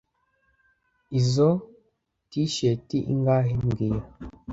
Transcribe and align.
Izoi 1.19 1.61
T-shirt 2.29 2.87
ingahe 3.13 3.51
mbwira 3.63 4.01